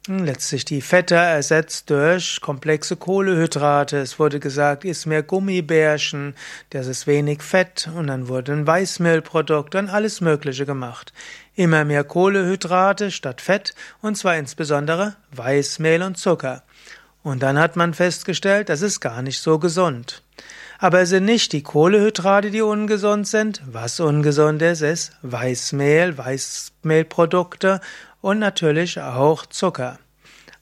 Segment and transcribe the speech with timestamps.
[0.07, 3.97] letztlich die Fette ersetzt durch komplexe Kohlehydrate.
[3.97, 6.35] Es wurde gesagt, iss mehr Gummibärchen,
[6.71, 11.13] das ist wenig Fett und dann wurden Weißmehlprodukte und alles Mögliche gemacht.
[11.55, 16.63] Immer mehr Kohlehydrate statt Fett und zwar insbesondere Weißmehl und Zucker.
[17.21, 20.23] Und dann hat man festgestellt, das ist gar nicht so gesund.
[20.79, 23.61] Aber es sind nicht die Kohlehydrate, die ungesund sind.
[23.65, 27.79] Was ungesund ist, ist Weißmehl, Weißmehlprodukte
[28.23, 29.99] und natürlich auch Zucker.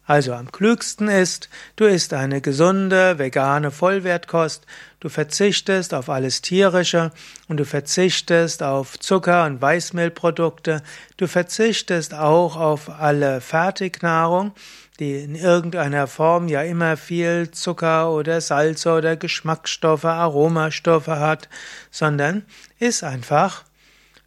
[0.08, 4.66] Also am klügsten ist, du isst eine gesunde, vegane Vollwertkost,
[5.00, 7.12] du verzichtest auf alles tierische
[7.48, 10.82] und du verzichtest auf Zucker und Weißmehlprodukte,
[11.18, 14.54] du verzichtest auch auf alle Fertignahrung,
[15.00, 21.48] die in irgendeiner Form ja immer viel Zucker oder Salze oder Geschmacksstoffe, Aromastoffe hat,
[21.92, 22.44] sondern
[22.80, 23.64] iss einfach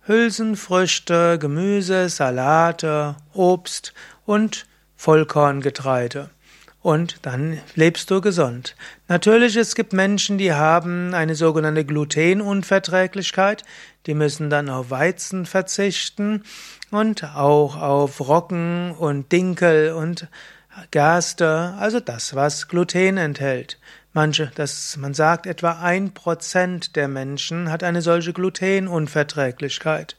[0.07, 3.95] Hülsenfrüchte, Gemüse, Salate, Obst
[4.27, 4.67] und
[4.97, 6.31] Vollkorngetreide.
[6.83, 8.77] Und dann lebst du gesund.
[9.09, 13.65] Natürlich, es gibt Menschen, die haben eine sogenannte Glutenunverträglichkeit.
[14.05, 16.43] Die müssen dann auf Weizen verzichten
[16.91, 20.29] und auch auf Roggen und Dinkel und
[20.91, 23.79] Gerste, also das, was Gluten enthält.
[24.17, 30.17] Manche, das, man sagt, etwa ein Prozent der Menschen hat eine solche Glutenunverträglichkeit.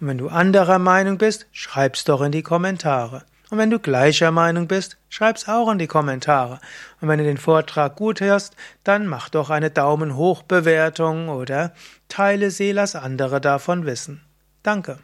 [0.00, 3.24] Und wenn du anderer Meinung bist, schreib's doch in die Kommentare.
[3.50, 6.60] Und wenn du gleicher Meinung bist, schreib's auch in die Kommentare.
[7.00, 8.54] Und wenn du den Vortrag gut hörst,
[8.84, 11.72] dann mach doch eine Daumen hoch Bewertung oder
[12.08, 14.20] teile sie, lass andere davon wissen.
[14.62, 14.98] Danke.